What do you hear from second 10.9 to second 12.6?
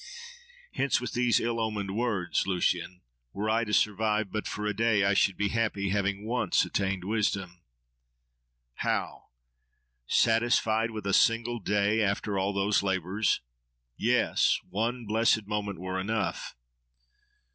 a single day, after all